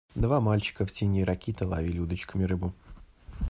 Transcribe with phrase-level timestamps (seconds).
[0.15, 2.73] Два мальчика в тени ракиты ловили удочками рыбу.